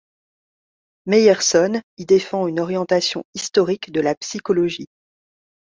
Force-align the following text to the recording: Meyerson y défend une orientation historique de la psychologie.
Meyerson 1.05 1.79
y 1.97 2.05
défend 2.07 2.47
une 2.47 2.59
orientation 2.59 3.23
historique 3.35 3.91
de 3.91 4.01
la 4.01 4.15
psychologie. 4.15 4.87